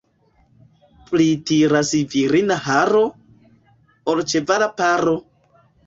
Pli 1.09 1.27
tiras 1.51 1.93
virina 2.15 2.59
haro, 2.65 3.05
ol 4.15 4.27
ĉevala 4.35 4.75
paro. 4.83 5.19